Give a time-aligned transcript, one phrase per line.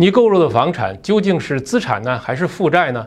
[0.00, 3.06] 你购入的房产究竟是资产呢，还是负债呢？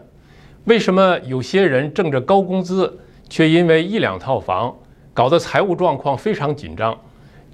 [0.66, 4.72] 为什么有些人挣着高工资，却因为一两套房，
[5.12, 6.96] 搞得财务状况非常紧张，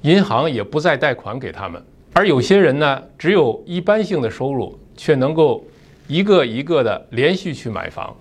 [0.01, 1.81] 银行也不再贷款给他们？
[2.11, 5.63] 而有些人呢，只有一般性的收入，却能够
[6.09, 8.13] 一个一个的连续去买房，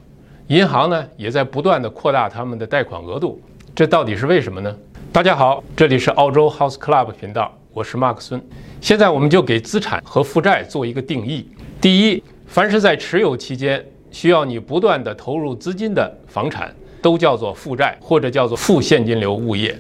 [0.46, 3.42] 银行呢也在不断的扩大他们的贷款额度，
[3.74, 4.72] 这到底是为什么呢？
[5.12, 8.42] 大家好，这里是澳洲 House Club 频道，我是马克孙。
[8.80, 11.46] 现在我们就给资产和负债做一个定义。
[11.80, 19.78] 第一，凡是在持有期间需要你不断的投入资金的房产，都叫做负债或者叫做负现金流物业。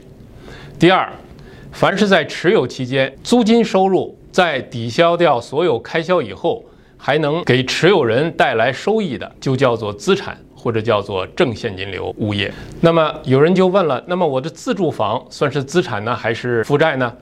[0.78, 1.12] 第二，
[1.72, 6.64] 凡是在持有期间租金收入在抵消掉所有开销以后，
[6.96, 12.54] 还能给持有人带来收益的，就叫做资产或者叫做正现金流物业。
[12.80, 17.12] 那么有人就问了，那么我的自住房算是资产呢，还是负债呢？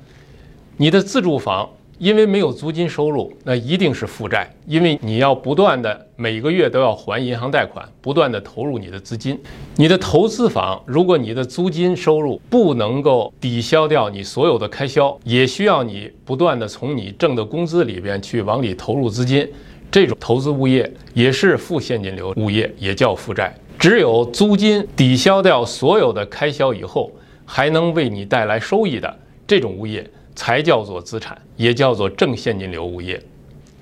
[0.79, 1.67] 你的自住房
[1.99, 9.41] 因为没有租金收入，那一定是负债，因为你要不断的每个月都要还银行贷款，不断的投入你的资金。
[9.77, 19.51] 你的投资房，如果你的租金收入不能够抵消掉你所有的开销，也需要你不断的从你挣的工资里边去往里投入资金，
[19.91, 23.55] 这种投资物业也是负现金流物业，也叫负债。
[23.79, 27.11] 只有租金抵消掉所有的开销以后，
[27.47, 30.07] 还能为你带来收益的这种物业。
[30.37, 33.21] 才叫做资产，也叫做正现金流物业。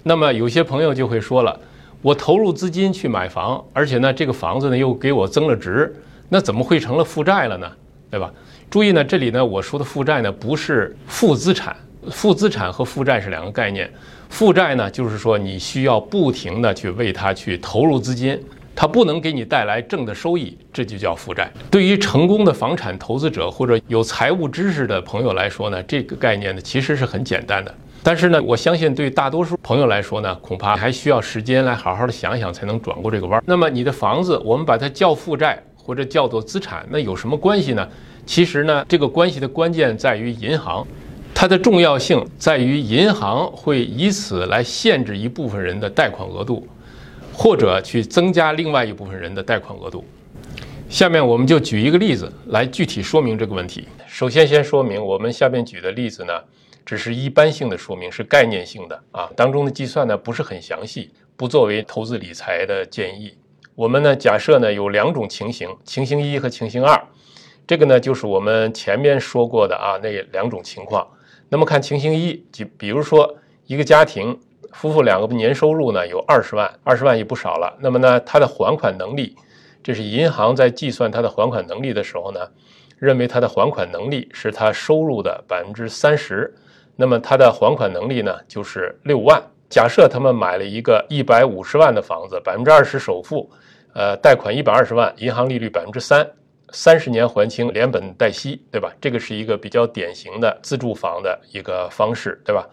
[0.04, 1.60] 那么有些朋友就会说了，
[2.00, 5.94] 我投入资金去买房，而且呢，这个房子呢又给我增了值，
[6.28, 7.70] 那怎么会成了负债了呢？
[8.10, 8.32] 对吧？
[8.70, 11.76] 注意呢，这里呢我说的负债呢不是负资产，
[12.10, 13.92] 负资产和负债是两个概念。
[14.28, 18.40] 负债呢就是说你需要不停的去为它去投入资金。
[18.76, 21.50] 它不能给你带来正的收益，这就叫负债。
[21.70, 27.74] 对于成功的房产投资者或者有财务知识的朋友来说呢，这个概念呢其实是很简单的。
[28.02, 33.42] 但是呢，我相信对大多数朋友来说呢，恐怕还需要时间来好好的想想才能转过这个弯。
[33.46, 37.88] 那么你的房子，我们把它叫负债或者叫做资产，那有什么关系呢？
[38.26, 40.86] 其实呢，这个关系的关键在于银行，
[41.34, 46.66] 它的重要性在于银行会以此来限制一部分人的贷款额度。
[47.36, 50.04] 或者去增加另外一部分人的贷款额度。
[50.88, 53.88] 下面我们就举一个例子来具体说明这个问题。
[54.06, 56.32] 首先，先说明我们下面举的例子呢，
[56.86, 63.34] 只是一般性的说明，是概念性的啊，当中的计算呢不是很详细，不作为投资理财的建议。
[63.74, 67.02] 我们呢假设呢有两种情形，情形一和情形二，
[67.66, 71.04] 这个呢就是我们前面说过的啊那两种情况。
[71.48, 74.38] 那么看情形一，就比如说一个家庭。
[74.74, 77.74] 夫妇两个年收入呢有二十万，二十万也不少了。
[77.80, 79.34] 那么呢，他的还款能力，
[79.82, 82.40] 这是银行在计算他的还款能力的时候呢，
[82.98, 86.52] 认为他的还款能力是他收入的百分之三十。
[86.96, 89.42] 那么他的还款能力呢就是六万。
[89.70, 93.50] 假设他们买了一个一百五十万的房子，百分之二十首付，
[93.94, 96.28] 呃，贷款一百二十万，银行利率百分之三，
[96.70, 98.92] 三十年还清，连本带息，对吧？
[99.00, 102.68] 这个是一个比较典型的自住房的一个方式，对吧？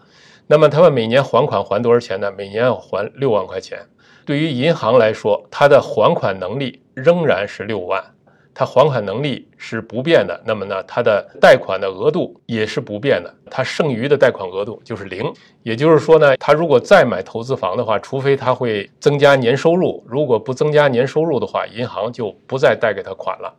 [0.52, 2.30] 那么他们每年还款还多少钱呢？
[2.36, 3.78] 每年要还六万块钱。
[4.26, 8.04] 对于银行来说，它的还款能力仍然是六万，
[8.52, 10.38] 它还款能力是不变的。
[10.44, 15.32] 那么呢，它的贷款的额度也是不变的，它剩余的贷款额度就是零。
[15.62, 23.50] 也就是说呢，他如果再买投资房的话，除非他会增加年收入，如果不增加年收入的话，银行就不再贷给他款了。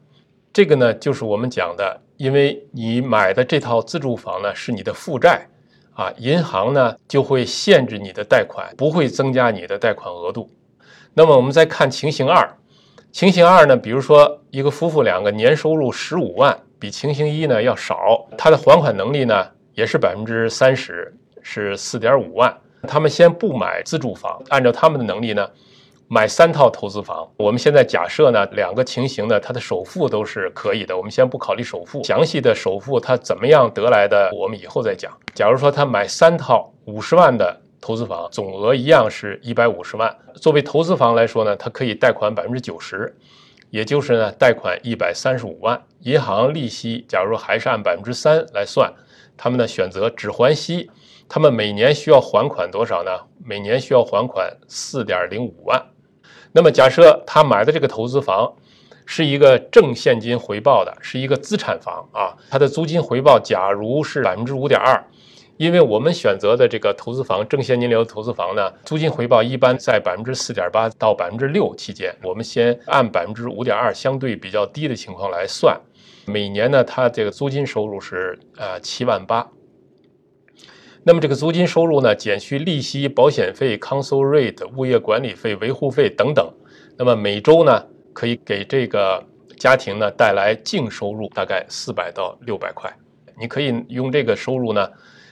[0.54, 5.48] 这个呢，就是我们讲的，因为你买的这套自住房呢，是你的负债。
[5.94, 10.50] 啊，银行呢就会限制你的贷款，不会增加你的贷款额度。
[11.14, 12.50] 那么我们再看情形二，
[13.12, 22.56] 情形二呢，比如说一个夫妇两个年收入十五万，比情形一呢要少，他的还款能力呢也是百分之三十，是四点五万。
[22.88, 25.50] 他们先不买自住房，按照他们的能力呢。
[26.14, 30.96] 买三套投资房，我们现在假设呢，两个情形呢，它的首付都是可以的。
[30.96, 35.12] 我们先不考虑首付，详细的首付它怎么样得来的，我们以后再讲。
[35.34, 40.16] 假如说他买三套五十万的投资房，总额一样是一百五十万。
[40.36, 43.12] 作为投资房来说呢，它可以贷款百分之九十，
[43.72, 45.82] 也就是呢，贷款一百三十五万。
[46.02, 48.94] 银行利息，假如还是按百分之三来算，
[49.36, 50.92] 他们呢选择只还息，
[51.28, 53.10] 他们每年需要还款多少呢？
[53.44, 55.84] 每年需要还款四点零五万。
[56.54, 58.54] 那么假设他买的这个投资房
[59.06, 65.04] 是一个正现金回报的，是一个资产房啊，它的租金回报假如是百分之五点二，
[65.58, 75.76] 因为我们选择的这个投资房正现金流投资房呢，租金回报一般在百分之四点八到百分之六期间，我们先按百分之五点二相对比较低的情况来算，
[76.26, 79.46] 每年呢，它这个租金收入是呃七万八。
[81.06, 86.50] 那么这个租金收入呢，减去利息、保险费、council rate、物业管理费、维护费等等，
[86.98, 89.22] 那么每周呢，可以给这个
[89.58, 92.90] 家庭呢带来净收入大概四百到六百块。
[93.38, 94.88] 你可以用这个收入呢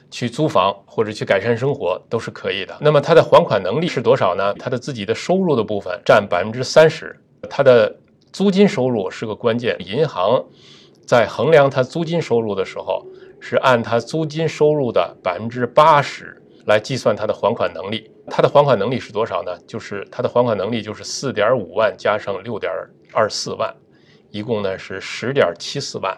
[0.10, 2.76] 去租房或者去改善生活都是可以的。
[2.82, 4.54] 那么他的还款能力是多少呢？
[4.56, 7.16] 他的自己的收入的部分占百分之三十，
[7.50, 7.96] 他的
[8.34, 9.78] 租金收入是个关键。
[9.80, 10.44] 银行
[11.12, 13.06] 在衡量他租金收入的时候。
[13.44, 18.08] 是按他租金收入的百分之八十来计算他的还款能力。
[18.28, 19.58] 他的还款能力是多少呢？
[19.66, 22.72] 就是他的还款能力就是四点五万加上六点
[23.12, 23.76] 二四万，
[24.30, 26.16] 一共呢是十点七四万。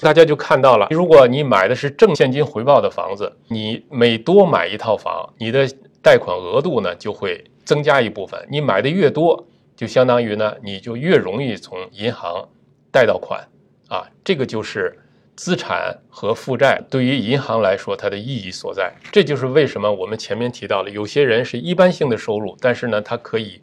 [0.00, 5.68] 大家就看到了，如果你买的是正现金回报的房子，你每多买一套房，你的
[6.02, 8.42] 贷款额度呢就会增加一部分。
[8.50, 9.46] 你买的越多，
[9.76, 12.48] 就相当于呢你就越容易从银行
[12.90, 13.46] 贷到款
[13.92, 14.98] 啊，这个就是。
[15.34, 23.58] 资产和负债对于银行来说，它的意义所在，这就是为什么我们前面提到了，有些人是一般性的收入，但是呢，他可以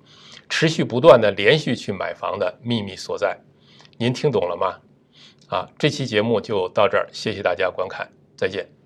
[0.50, 3.38] 持续不断的连续去买房的秘密所在。
[4.00, 4.80] 您听懂了吗？
[5.48, 8.79] 啊，这期节目就到这儿，谢谢大家观看，再见。